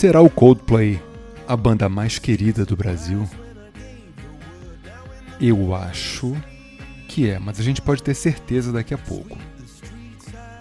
[0.00, 0.98] Será o Coldplay
[1.46, 3.28] a banda mais querida do Brasil?
[5.38, 6.34] Eu acho
[7.06, 9.36] que é, mas a gente pode ter certeza daqui a pouco.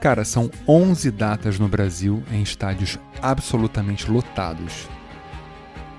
[0.01, 4.89] Cara, são 11 datas no Brasil em estádios absolutamente lotados.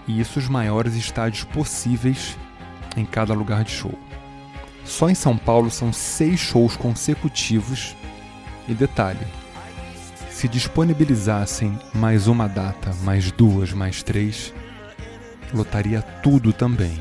[0.07, 2.37] E isso os maiores estádios possíveis
[2.95, 3.99] em cada lugar de show.
[4.85, 7.97] Só em São Paulo são seis shows consecutivos.
[8.69, 9.27] E detalhe:
[10.41, 14.55] se disponibilizassem mais uma data, mais duas, mais três,
[15.53, 16.99] lotaria tudo também.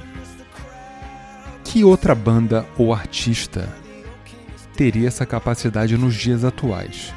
[1.64, 3.74] Que outra banda ou artista
[4.76, 7.14] teria essa capacidade nos dias atuais?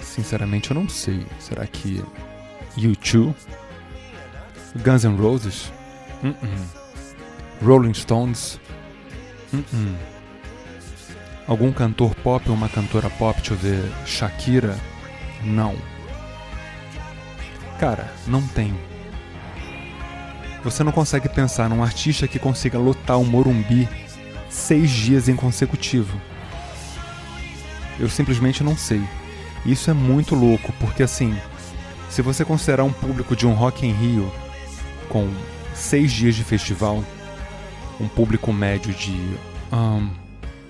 [0.00, 1.26] Sinceramente, eu não sei.
[1.38, 2.02] Será que
[2.78, 3.34] U2?
[4.82, 5.70] Guns N' Roses?
[6.24, 7.62] Uh -uh.
[7.62, 8.58] Rolling Stones?
[9.52, 10.15] Uh
[11.46, 13.38] Algum cantor pop ou uma cantora pop?
[13.38, 13.92] Deixa eu ver.
[14.04, 14.76] Shakira?
[15.44, 15.76] Não.
[17.78, 18.74] Cara, não tem.
[20.64, 23.88] Você não consegue pensar num artista que consiga lotar o Morumbi
[24.48, 26.20] seis dias em consecutivo.
[28.00, 29.02] Eu simplesmente não sei.
[29.64, 31.36] Isso é muito louco, porque assim,
[32.10, 34.32] se você considerar um público de um Rock em Rio
[35.08, 35.28] com
[35.74, 37.04] seis dias de festival,
[38.00, 39.16] um público médio de
[39.72, 40.10] um,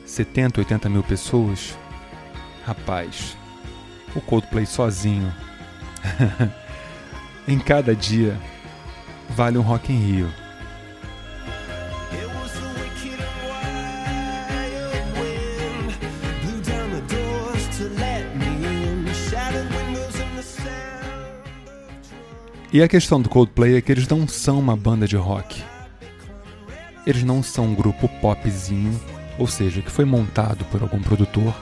[0.07, 1.77] 70, 80 mil pessoas,
[2.65, 3.37] rapaz,
[4.15, 5.35] o Coldplay sozinho,
[7.47, 8.41] em cada dia,
[9.31, 10.33] vale um Rock em Rio.
[22.73, 25.63] E a questão do Coldplay é que eles não são uma banda de rock.
[27.07, 29.01] Eles não são um grupo popzinho,
[29.39, 31.55] ou seja, que foi montado por algum produtor.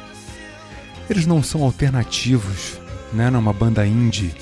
[1.08, 2.78] Eles não são alternativos,
[3.12, 3.30] né?
[3.30, 4.34] Não é uma banda indie.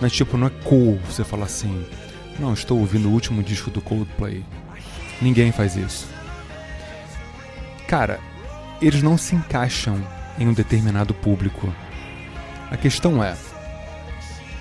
[0.00, 1.86] É tipo, não é cool você falar assim,
[2.38, 4.44] não, estou ouvindo o último disco do Coldplay.
[5.20, 6.06] Ninguém faz isso.
[7.88, 8.20] Cara,
[8.80, 10.02] eles não se encaixam
[10.38, 11.72] em um determinado público.
[12.70, 13.34] A questão é,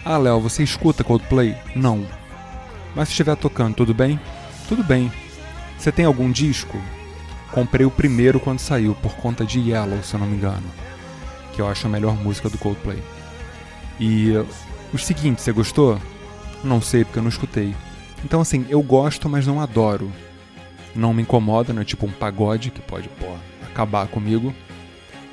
[0.06, 1.58] ah, Léo, você escuta Coldplay?
[1.76, 2.06] Não.
[2.96, 4.20] Mas se estiver tocando, tudo bem?
[4.70, 5.12] Tudo bem.
[5.80, 6.80] Você tem algum disco?
[7.52, 10.66] Comprei o primeiro quando saiu, por conta de Yellow, se eu não me engano.
[11.54, 13.02] Que eu acho a melhor música do Coldplay.
[14.00, 14.32] E
[14.94, 16.00] o seguinte, você gostou?
[16.64, 17.76] Não sei, porque eu não escutei.
[18.24, 20.12] Então, assim, eu gosto, mas não adoro.
[20.94, 23.28] Não me incomoda, não é tipo um pagode que pode pô,
[23.66, 24.54] acabar comigo.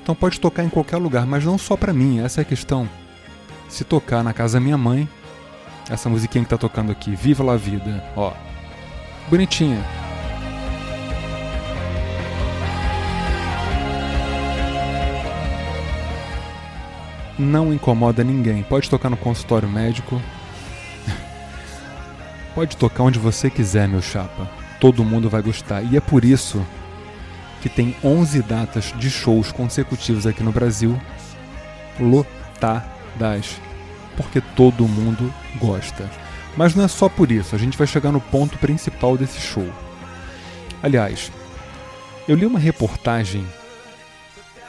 [0.02, 2.88] Então pode tocar em qualquer lugar, mas não só pra mim, essa é a questão
[3.72, 5.08] se tocar na casa da minha mãe,
[5.88, 8.32] essa musiquinha que tá tocando aqui, Viva la Vida, ó.
[9.28, 9.82] Bonitinha.
[17.38, 18.62] Não incomoda ninguém.
[18.62, 20.20] Pode tocar no consultório médico.
[22.54, 24.50] Pode tocar onde você quiser, meu chapa.
[24.80, 25.82] Todo mundo vai gostar.
[25.82, 26.64] E é por isso
[27.62, 31.00] que tem 11 datas de shows consecutivos aqui no Brasil
[32.00, 33.60] lotar das
[34.16, 36.10] porque todo mundo gosta.
[36.56, 39.66] Mas não é só por isso, a gente vai chegar no ponto principal desse show.
[40.82, 41.32] Aliás,
[42.28, 43.46] eu li uma reportagem,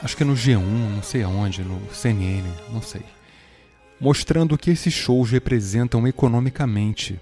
[0.04, 3.02] acho que é no G1, não sei aonde, no CNN, não sei,
[3.98, 7.18] mostrando o que esses shows representam economicamente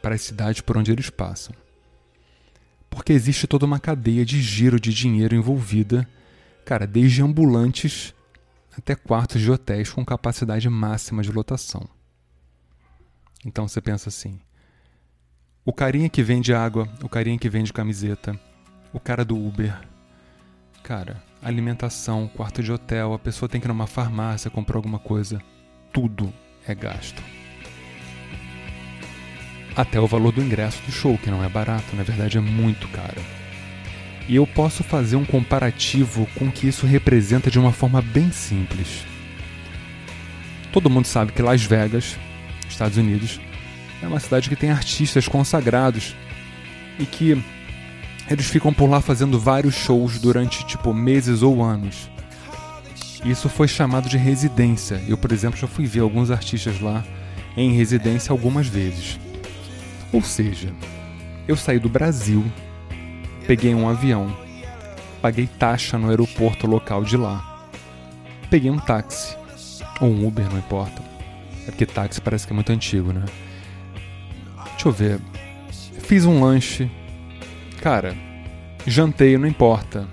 [0.00, 1.52] para as cidades por onde eles passam.
[2.88, 6.08] Porque existe toda uma cadeia de giro de dinheiro envolvida,
[6.64, 8.14] cara, desde ambulantes
[8.78, 11.88] até quartos de hotéis com capacidade máxima de lotação.
[13.44, 14.40] Então você pensa assim:
[15.64, 18.38] o carinha que vende água, o carinha que vende camiseta,
[18.92, 19.76] o cara do Uber.
[20.82, 25.40] Cara, alimentação, quarto de hotel, a pessoa tem que ir numa farmácia comprar alguma coisa.
[25.92, 26.32] Tudo
[26.66, 27.22] é gasto.
[29.74, 32.88] Até o valor do ingresso do show, que não é barato, na verdade é muito
[32.88, 33.20] caro.
[34.28, 38.30] E eu posso fazer um comparativo com o que isso representa de uma forma bem
[38.30, 39.04] simples.
[40.72, 42.16] Todo mundo sabe que Las Vegas,
[42.68, 43.40] Estados Unidos,
[44.02, 46.14] é uma cidade que tem artistas consagrados
[46.98, 47.42] e que
[48.30, 52.10] eles ficam por lá fazendo vários shows durante tipo meses ou anos.
[53.24, 55.02] Isso foi chamado de residência.
[55.06, 57.04] Eu, por exemplo, já fui ver alguns artistas lá
[57.56, 59.18] em residência algumas vezes.
[60.12, 60.72] Ou seja,
[61.46, 62.44] eu saí do Brasil
[63.50, 64.32] Peguei um avião.
[65.20, 67.66] Paguei taxa no aeroporto local de lá.
[68.48, 69.36] Peguei um táxi.
[70.00, 71.02] Ou um Uber, não importa.
[71.66, 73.24] É porque táxi parece que é muito antigo, né?
[74.70, 75.20] Deixa eu ver.
[76.04, 76.88] Fiz um lanche.
[77.80, 78.14] Cara,
[78.86, 80.06] jantei, não importa.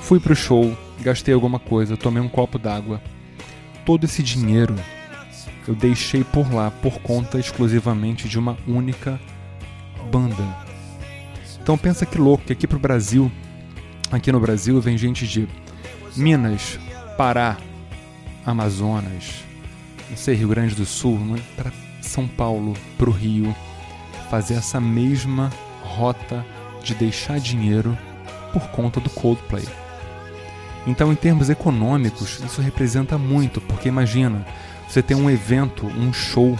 [0.00, 3.02] Fui pro show, gastei alguma coisa, tomei um copo d'água.
[3.84, 4.74] Todo esse dinheiro
[5.66, 9.18] eu deixei por lá por conta exclusivamente de uma única
[10.12, 10.44] banda.
[11.60, 13.32] Então pensa que louco, que aqui pro Brasil,
[14.12, 15.48] aqui no Brasil vem gente de
[16.16, 16.78] Minas,
[17.16, 17.56] Pará,
[18.44, 19.42] Amazonas,
[20.08, 23.52] não sei, Rio Grande do Sul, né, para São Paulo, pro Rio,
[24.30, 25.50] fazer essa mesma
[25.82, 26.46] rota
[26.86, 27.96] de deixar dinheiro
[28.52, 29.64] por conta do Coldplay.
[30.86, 34.46] Então, em termos econômicos, isso representa muito, porque imagina,
[34.88, 36.56] você tem um evento, um show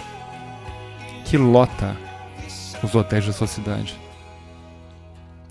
[1.25, 1.97] que lota
[2.83, 3.97] os hotéis da sua cidade.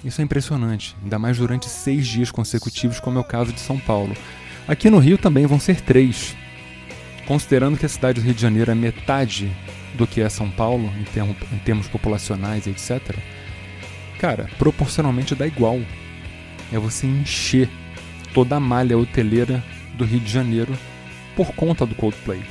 [0.03, 3.79] Isso é impressionante, ainda mais durante seis dias consecutivos, como é o caso de São
[3.79, 4.15] Paulo.
[4.67, 6.35] Aqui no Rio também vão ser três.
[7.25, 9.51] Considerando que a cidade do Rio de Janeiro é metade
[9.95, 13.17] do que é São Paulo, em, termos, populacionais, etc.,
[14.19, 15.79] cara, proporcionalmente dá igual.
[16.71, 17.69] É você encher
[18.33, 19.63] toda a malha hoteleira
[19.93, 20.77] do Rio de Janeiro
[21.35, 22.41] por conta do Coldplay.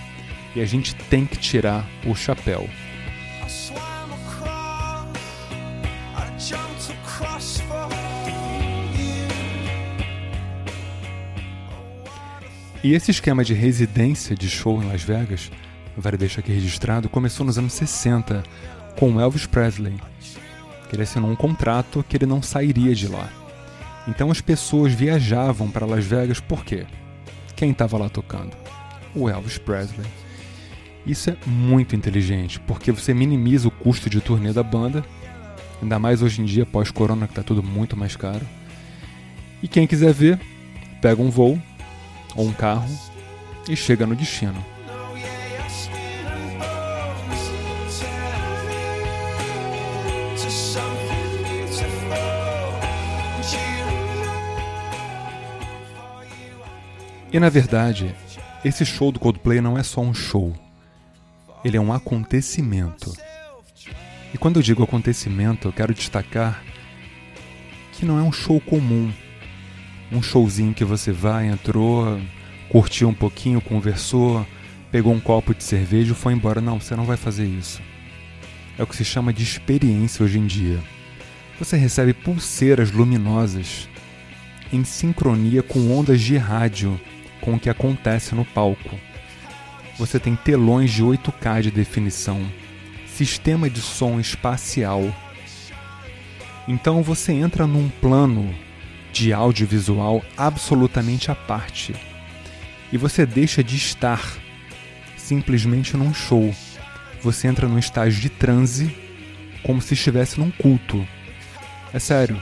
[0.54, 2.68] E a gente tem que tirar o chapéu.
[12.84, 15.50] E esse esquema de residência de show em Las Vegas,
[15.96, 18.42] vale deixar aqui registrado, começou nos anos 60
[18.98, 19.94] com Elvis Presley,
[20.94, 23.28] ele assinou um contrato que ele não sairia de lá.
[24.06, 26.86] Então as pessoas viajavam para Las Vegas por quê?
[27.56, 28.56] Quem estava lá tocando?
[29.14, 30.06] O Elvis Presley.
[31.06, 35.04] Isso é muito inteligente, porque você minimiza o custo de turnê da banda,
[35.80, 38.46] ainda mais hoje em dia, pós-corona, que está tudo muito mais caro.
[39.62, 40.40] E quem quiser ver,
[41.00, 41.60] pega um voo
[42.34, 42.88] ou um carro
[43.68, 44.73] e chega no destino.
[57.32, 58.14] E na verdade,
[58.64, 60.54] esse show do Coldplay não é só um show.
[61.64, 63.12] Ele é um acontecimento.
[64.32, 66.62] E quando eu digo acontecimento, eu quero destacar
[67.92, 69.12] que não é um show comum
[70.12, 72.20] um showzinho que você vai, entrou,
[72.68, 74.46] curtiu um pouquinho, conversou,
[74.90, 76.60] pegou um copo de cerveja e foi embora.
[76.60, 77.82] Não, você não vai fazer isso.
[78.78, 80.78] É o que se chama de experiência hoje em dia.
[81.58, 83.88] Você recebe pulseiras luminosas
[84.72, 87.00] em sincronia com ondas de rádio
[87.40, 88.98] com o que acontece no palco.
[89.98, 92.44] Você tem telões de 8K de definição,
[93.06, 95.14] sistema de som espacial.
[96.66, 98.52] Então você entra num plano
[99.12, 101.94] de audiovisual absolutamente à parte.
[102.92, 104.36] E você deixa de estar
[105.16, 106.52] simplesmente num show.
[107.24, 108.94] Você entra num estágio de transe
[109.62, 111.08] como se estivesse num culto.
[111.90, 112.40] É sério.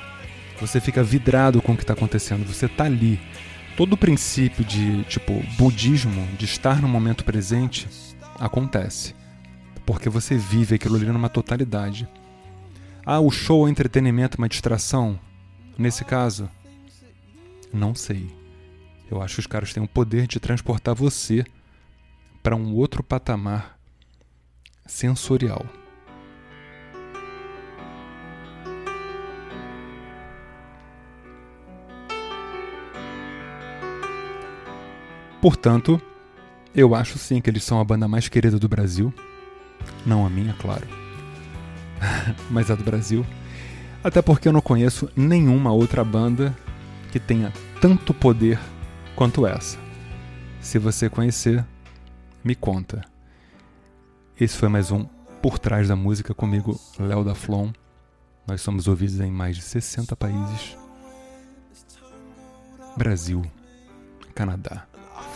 [0.61, 2.45] Você fica vidrado com o que está acontecendo.
[2.45, 3.21] Você está ali.
[3.77, 7.89] Todo o princípio de, tipo, budismo, de estar no momento presente,
[8.41, 9.15] acontece.
[9.87, 12.09] Porque você vive aquilo ali numa totalidade.
[13.07, 15.17] Ah, o show é entretenimento, uma distração?
[15.79, 16.51] Nesse caso,
[17.73, 18.29] não sei.
[19.09, 21.45] Eu acho que os caras têm o poder de transportar você
[22.43, 23.81] para um outro patamar
[24.87, 25.65] sensorial.
[35.41, 36.01] Portanto,
[36.75, 39.13] eu acho sim que eles são a banda mais querida do Brasil.
[40.07, 40.87] Não a minha, claro.
[42.49, 43.27] Mas a do Brasil.
[44.05, 46.57] Até porque eu não conheço nenhuma outra banda
[47.11, 48.59] que tenha tanto poder
[49.15, 49.79] quanto essa.
[50.61, 51.65] Se você conhecer,
[52.45, 53.12] me conta.
[54.39, 55.05] Esse foi mais um
[55.43, 57.71] Por Trás da Música comigo, Léo da Flon.
[58.47, 60.77] Nós somos ouvidos em mais de 60 países:
[62.97, 63.43] Brasil,
[64.35, 64.87] Canadá,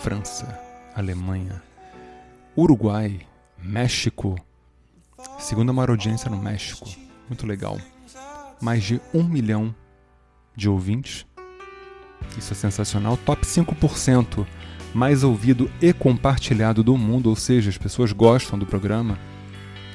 [0.02, 0.58] França,
[0.94, 1.62] Alemanha,
[2.56, 3.20] Uruguai,
[3.58, 4.34] México.
[5.38, 6.88] Segunda maior audiência no México.
[7.28, 7.78] Muito legal.
[8.60, 9.74] Mais de um milhão
[10.54, 11.26] de ouvintes
[12.36, 13.16] isso é sensacional.
[13.18, 14.46] Top 5%
[14.96, 19.18] mais ouvido e compartilhado do mundo, ou seja, as pessoas gostam do programa.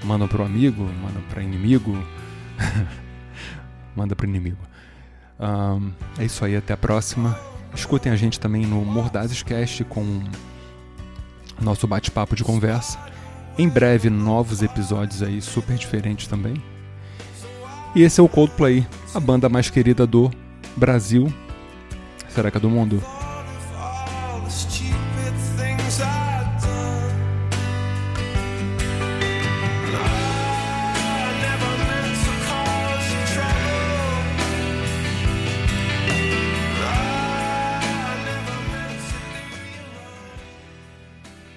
[0.03, 1.97] Mandam para o amigo, mandam para inimigo.
[3.95, 4.61] Manda para inimigo.
[5.39, 7.37] Um, é isso aí, até a próxima.
[7.73, 10.23] Escutem a gente também no Mordazes Cast com
[11.59, 12.99] nosso bate-papo de conversa.
[13.57, 16.61] Em breve, novos episódios aí super diferentes também.
[17.95, 20.31] E esse é o Coldplay, a banda mais querida do
[20.77, 21.33] Brasil
[22.33, 23.03] Será que é do mundo?